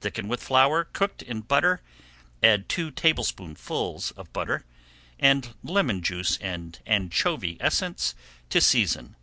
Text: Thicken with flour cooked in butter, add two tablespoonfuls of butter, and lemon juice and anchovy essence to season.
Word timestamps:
Thicken 0.00 0.26
with 0.26 0.42
flour 0.42 0.82
cooked 0.82 1.22
in 1.22 1.42
butter, 1.42 1.80
add 2.42 2.68
two 2.68 2.90
tablespoonfuls 2.90 4.10
of 4.16 4.32
butter, 4.32 4.64
and 5.16 5.54
lemon 5.62 6.02
juice 6.02 6.36
and 6.38 6.76
anchovy 6.86 7.56
essence 7.60 8.16
to 8.50 8.60
season. 8.60 9.14